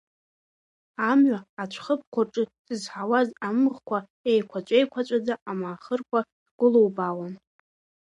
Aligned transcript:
Амҩа 1.09 1.39
ацәхыԥқәа 1.63 2.21
рҿы 2.25 2.43
зызҳауаз 2.67 3.29
амӷқәа 3.47 3.97
еиқәаҵәа-еиқәаҵәаӡа 4.29 5.35
амаахырқәа 5.51 6.19
ргәылубаауан. 6.47 7.33